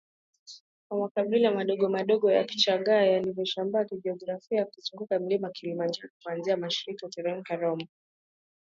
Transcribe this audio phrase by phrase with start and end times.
[0.89, 7.85] wa makabila madogomadogo ya Kichagga yaliyosambaa kijiografia kuzunguka mlima Kilimanjaro kuanzia mashariki Tarakea Rombo